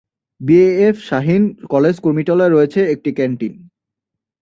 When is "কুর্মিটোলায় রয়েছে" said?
2.03-2.79